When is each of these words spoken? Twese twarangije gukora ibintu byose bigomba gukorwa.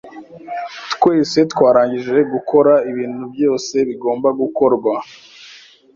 Twese 0.93 1.37
twarangije 1.51 2.17
gukora 2.33 2.73
ibintu 2.91 3.23
byose 3.33 3.75
bigomba 3.89 4.29
gukorwa. 4.41 4.93